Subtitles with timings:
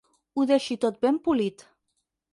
[0.39, 1.65] Ho deixi tot ben polit.